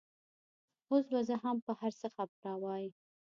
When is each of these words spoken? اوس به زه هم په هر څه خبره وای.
اوس 0.91 1.05
به 1.11 1.19
زه 1.27 1.35
هم 1.43 1.57
په 1.65 1.71
هر 1.79 1.91
څه 1.99 2.07
خبره 2.15 2.51
وای. 2.61 2.85